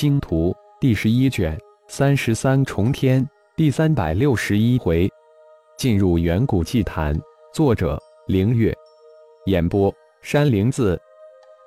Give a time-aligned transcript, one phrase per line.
[0.00, 0.50] 星图》
[0.80, 1.54] 第十一卷
[1.86, 5.06] 三十三重天第三百六十一回，
[5.76, 7.14] 进入远古祭坛。
[7.52, 8.74] 作者：凌月。
[9.44, 10.98] 演播：山灵子。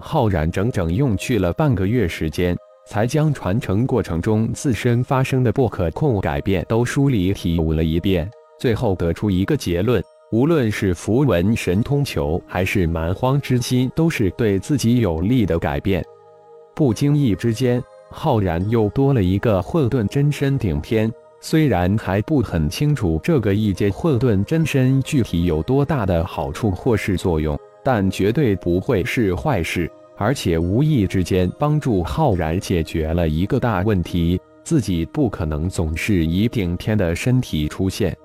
[0.00, 2.56] 浩然整整用去了半个月时间，
[2.86, 8.26] 才将传承过程中自身发生的不可控改变都梳理体悟了一遍，
[8.58, 16.02] 最后得出一个结论：无论是符文神通球，还是蛮荒之心，都是对自己有利的改变。
[16.74, 21.10] 不经意之间，浩然又多了一个混沌真身顶天。
[21.40, 27.58] 虽然还不很清楚这个异界混沌真身具体有多大的好处或是作用。
[27.84, 34.40] 但绝对不会是坏事，而且无意之间帮助浩然解决了一个大问题。
[34.62, 38.16] 自己不可能总是以顶天的身体出现。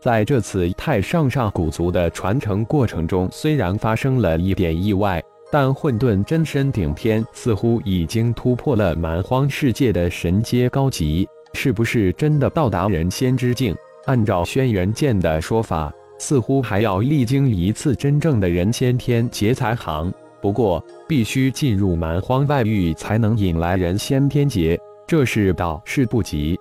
[0.00, 13.74] 在这次太上上古族的传承过程中，虽然发生了一点意外，但混沌真身顶天似乎已经突破了蛮荒世界的神阶高级，是不是真的到达人仙之境？
[14.06, 15.92] 按照轩辕剑的说法。
[16.18, 26.58] 似乎还要历经一次真正的人仙天劫才行，不过必须进入蛮荒外域才能引来人仙天劫，这是倒是不急。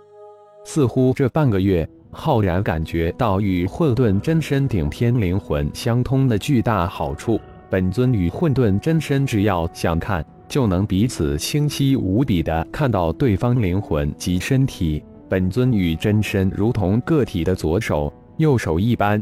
[0.66, 7.40] 似乎这半个月，浩然感觉到与混沌真身顶天灵魂相通的巨大好处。
[7.76, 15.04] 本尊与混沌真身只要想看，就能彼此清晰无比的看到对方灵魂及身体。
[15.28, 19.22] 本尊与真身如同个体的左手、右手一般。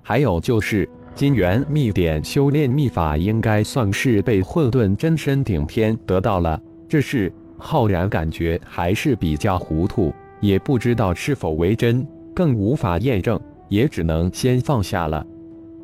[0.00, 6.58] 还有就是金元秘典修炼秘法，应该算是被混沌真身顶天得到了。
[6.88, 10.10] 这事浩然感觉还是比较糊涂，
[10.40, 13.38] 也不知道是否为真，更无法验证，
[13.68, 15.22] 也只能先放下了。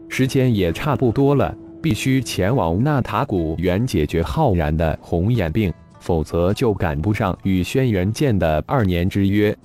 [0.08, 9.56] 时间也差不多了，必须前往纳塔古原解决浩然的红眼病，否则就赶不上与轩辕剑的二年之约。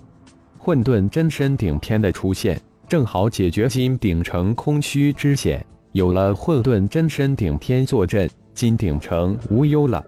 [0.58, 2.59] 混沌真身顶天的出现。
[2.88, 10.05] 正好解决金鼎城空虚之险，有了混沌真身顶天坐镇，金鼎城无忧了。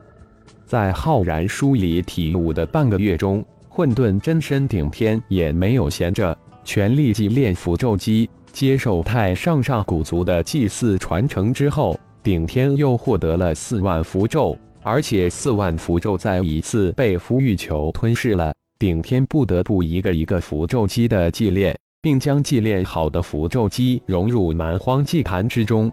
[0.63, 8.29] 在浩然梳理体悟的半个月中，混沌真身顶天也没有闲着，全力祭炼符咒机。
[8.52, 18.53] 接受太上上古族的祭祀传承之后，顶天又获得了四万符咒，而且四万符咒再一次被符玉球吞噬了。
[18.80, 21.78] 顶天不得不一个一个符咒机的祭炼。
[22.00, 25.91] 并将祭炼好的符咒机融入蛮荒祭坛之中。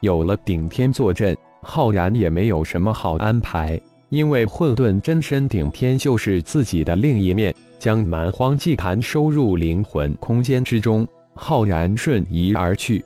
[0.00, 11.06] 有了顶天坐镇，浩然也没有什么好安排，因为混沌真身顶天就是自己的另一面，将蛮荒祭坛收入灵魂空间之中。
[11.36, 13.04] 浩然瞬移而去。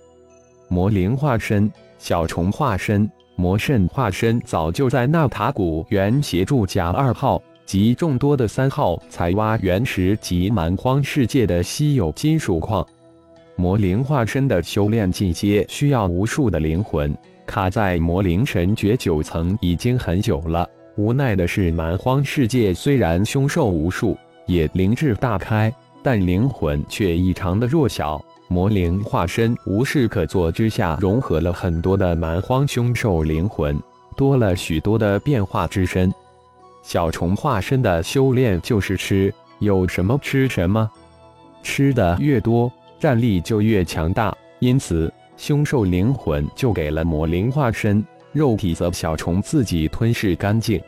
[0.69, 7.43] 魔灵化身、小虫化身、魔圣化身早就在纳塔古原协助甲二号。
[7.67, 12.85] 及众多的三号采挖原石及蛮荒世界的稀有金属矿，
[13.55, 20.69] 魔灵化身的修炼进阶需要无数的灵魂，卡在魔灵神诀九层已经很久了。
[20.97, 28.23] 无奈的是，蛮荒世界虽然凶兽无数，也灵智大开，但灵魂却异常的弱小。
[28.49, 33.81] 魔灵化身无事可做之下，融合了很多的蛮荒凶兽灵魂，
[34.17, 36.13] 多了许多的变化之身。
[36.83, 40.91] 小虫化身的修炼就是吃，有什么吃什么，
[41.63, 44.37] 吃的越多，战力就越强大。
[44.59, 50.81] 因此，凶兽灵魂就给了魔灵化身，肉体则小虫自己吞噬干净。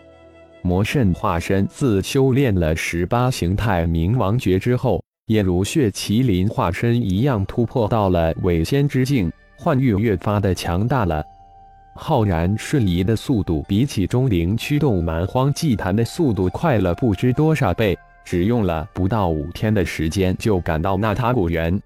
[0.62, 11.22] 魔圣化身自修炼了十八形态冥王诀之后，也如血麒麟化身一样，突破到了伪仙之境，幻域越发的强大了。
[11.94, 21.78] 浩然瞬移的速度比起钟灵驱动蛮荒祭坛的速度快了不知多少倍，只用了不到五天的时间就赶到纳塔古园。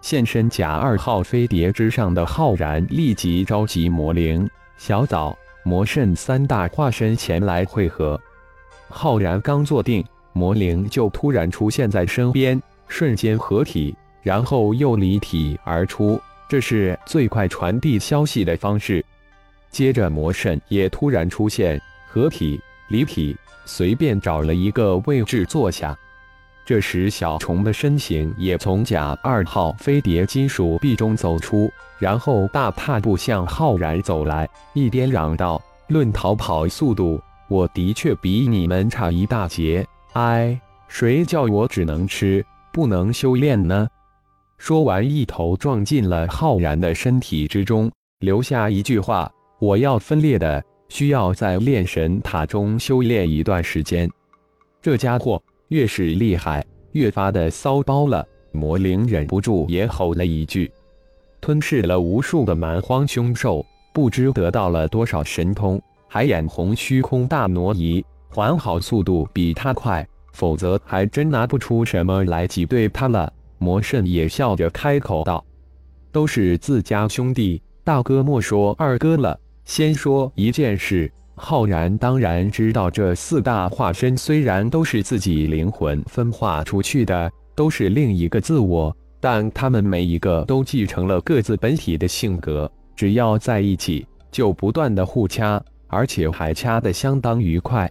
[0.00, 8.20] 现身甲二号飞碟之上的浩然立即召集魔灵、小枣、魔圣三大化身前来会合。
[8.88, 10.04] 浩然刚坐定，
[10.34, 19.04] 魔灵就突然出现在身边，瞬间合体，然后又离体而出，这是最快传递消息的方式。
[19.70, 23.34] 接着，魔圣也突然出现，合体、离体，
[23.64, 25.98] 随便找了一个位置坐下。
[26.66, 39.86] 这时，小虫的身形也从甲二号飞碟金属壁中走出，然后大踏步向浩然走来，一边嚷道：“论逃跑速度，我的确比你们差一大截。
[40.14, 40.58] 哎，
[40.88, 43.86] 谁叫我只能吃，不能修炼呢？”
[44.56, 49.30] 说完，一头撞进了浩然的身体之中，留下一句话。
[49.58, 54.10] 我要分裂的，需要在炼神塔中修炼一段时间。
[54.80, 58.26] 这家伙越是厉害，越发的骚包了。
[58.52, 60.70] 魔灵忍不住也吼了一句。
[61.40, 73.32] 吞噬了无数的蛮荒凶兽，不知得到了多少神通，还眼红虚空大挪移，还好速度比他快，否则还真拿不出什么来挤兑他了。
[73.58, 75.44] 魔圣也笑着开口道
[76.12, 79.38] ：“都是自家兄弟，大哥莫说二哥了。
[79.64, 97.90] 先说一件事。”浩然当然知道，这四大化身虽然都是自己灵魂分化出去的，都是另一个自我，但他们每一个都继承了各自本体的性格，只要在一起，就不断的互掐，而且还掐得相当愉快。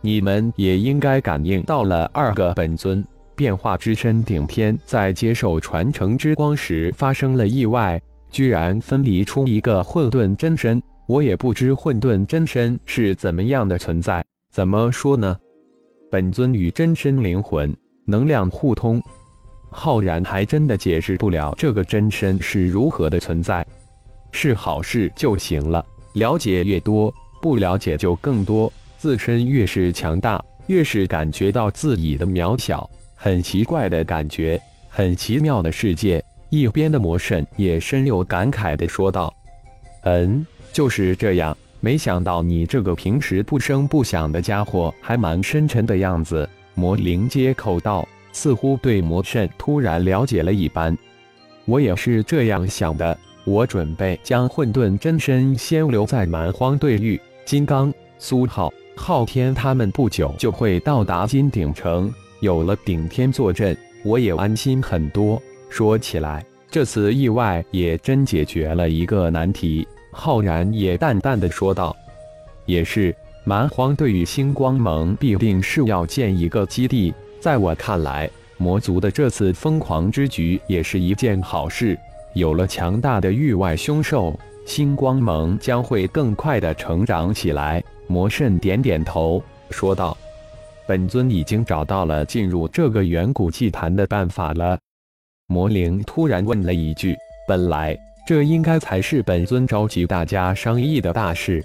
[0.00, 3.04] 你们也应该感应到了，二个本尊
[3.34, 8.00] 变化之身顶天在接受传承之光时发生了意外，
[8.30, 10.80] 居然分离出一个混沌真身。
[11.08, 14.22] 我也不知混沌真身是怎么样的存在，
[14.52, 15.34] 怎么说呢？
[16.10, 17.74] 本尊与真身灵魂
[18.04, 19.02] 能量互通，
[19.70, 23.66] 浩然还真的解释不了这个真身是如何的存在。
[24.32, 25.82] 是好事就行了，
[26.12, 28.70] 了解越多，不了解就更多。
[28.98, 34.60] 自身越是强大，越是感觉到自己的渺小，很奇怪的感觉，
[34.90, 36.22] 很奇妙的世界。
[36.50, 39.32] 一边的魔神也深有感慨的说道
[40.04, 40.46] ：“嗯。”
[40.78, 46.48] 就是这样，没想到你这个平时不声不响的家伙还蛮深沉的样子。
[46.76, 50.96] 魔灵接口道，似乎对魔圣突然了解了一般。
[51.64, 53.18] 我也是这样想的。
[53.44, 62.08] 我准备将混沌真身先留在蛮荒对域，金刚、苏浩、昊天他们不久就会到达金鼎城，
[62.38, 65.42] 有了顶天坐镇，我也安心很多。
[65.68, 69.84] 说起来，这次意外也真解决了一个难题。
[70.20, 71.96] 浩然也淡淡的说道
[72.66, 77.14] ：“也是，蛮荒对于星光盟必定是要建一个基地。
[77.40, 81.96] 在我看来，魔族的这次疯狂之举也是一件好事。
[82.34, 84.36] 有了强大的域外凶兽，
[84.66, 89.40] 星光盟将会更快的成长起来。”魔圣点点头，
[89.70, 90.18] 说道
[90.84, 94.76] ：“本尊已经找到了进入这个远古祭坛的办法了。”
[95.46, 97.16] 魔灵突然问了一句
[97.46, 97.96] ：“本来……”
[98.28, 101.64] 这应该才是本尊召集大家商议的大事。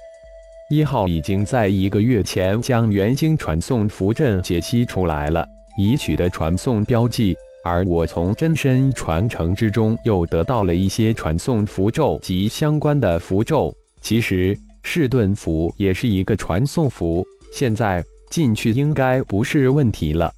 [0.70, 5.46] 一号已经在一个月前将元星传送符阵解析出来了，
[5.78, 7.36] 已取得传送标记。
[7.66, 13.76] 而我从真身传承之中又得到了一些传送符咒及相关的符咒。
[14.00, 20.34] 其实士盾符也是一个传送符，现在进去应该不是问题了。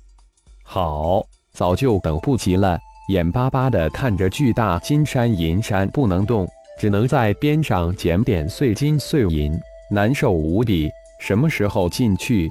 [0.63, 1.23] 好，
[1.53, 2.79] 早就等不及了。
[3.09, 6.47] 眼巴巴地看着巨大金山银山不能动，
[6.79, 9.53] 只能在边上捡点碎金碎银，
[9.91, 10.89] 难受无比。
[11.19, 12.49] 什么时候进去？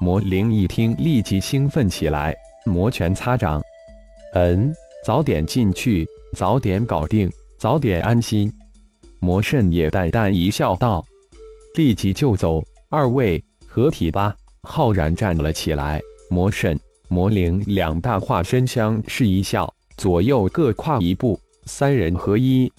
[0.00, 2.34] 魔灵一听，立即兴奋起来，
[2.64, 3.62] 摩拳擦掌
[4.34, 4.74] ：“嗯，
[5.04, 8.52] 早点进去，早点搞定，早点安心。”
[9.20, 11.02] 魔圣也淡淡一笑，道
[11.76, 14.34] ：“立即就走，二位合体吧。”
[14.68, 16.76] 浩然站了起来，魔圣、
[17.08, 19.72] 魔灵两大化身相视一笑。
[19.96, 22.70] 左右各跨一步，三人合一。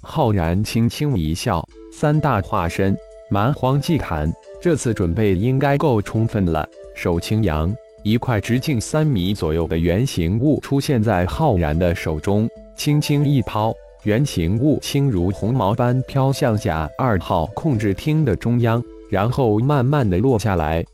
[0.00, 2.96] 浩然轻轻一笑，三大化身，
[3.30, 6.68] 蛮荒祭坛，这次准备应该够充分了。
[6.96, 20.84] 手轻扬，一块直径三米左右的圆形物出现在浩然的手中，轻轻一抛，圆形物轻如鸿毛般飘向甲二号控制厅的中央，然后慢慢的落下来。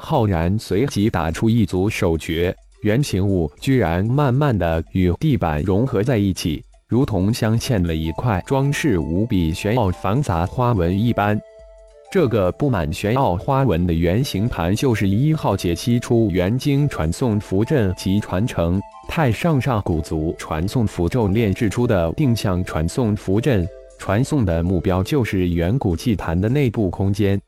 [0.00, 2.54] 浩然随即打出一组手诀。
[2.82, 11.38] 圆形物居然慢慢的与地板融合在一起，如同镶嵌了一块装饰无比玄奥繁杂花纹一般。
[12.10, 27.40] 这个布满玄奥花纹的圆形盘，就是一号解析出元晶传送符阵及传承太上上古族传送符咒炼制出的定向传送符阵，传送的目标就是远古祭坛的内部空间。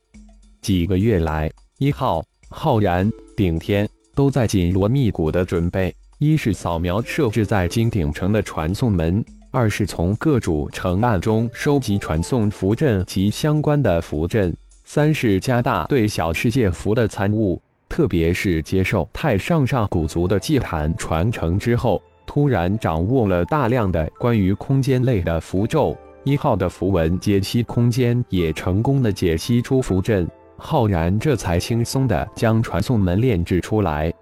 [0.60, 3.88] 几个月来，一号、浩然、顶天。
[4.14, 14.52] 都在紧锣密鼓的准备：一是扫描设置在金鼎城的传送门；二是从各主城暗中收集传送符阵及相关的符阵；
[14.84, 17.58] 三是加大对小世界符的参悟。
[17.88, 25.96] 特别是接受太上上古族的祭坛传承之后，突然掌握了大量的关于空间类的符咒。
[26.24, 30.28] 一号的符文解析空间也成功的解析出符阵。
[30.64, 34.12] 浩然这才轻松地将传送门炼制出来，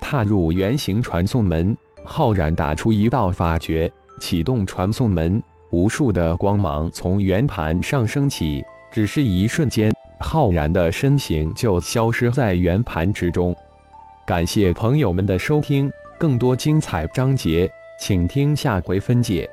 [0.00, 1.74] 踏入圆形传送门。
[2.04, 8.62] 浩然打出一道法诀，启动传送门，无数的光芒从圆盘上升起。
[8.90, 13.54] 只是一瞬间，浩然的身形就消失在圆盘之中。
[14.26, 17.70] 感谢朋友们的收听，更多精彩章节，
[18.00, 19.48] 请听下回分解。